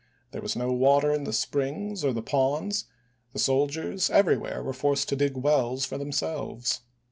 [0.31, 2.85] There was no water in the springs or the ponds;
[3.33, 6.81] the soldiers everywhere were forced to dig wells for themselves.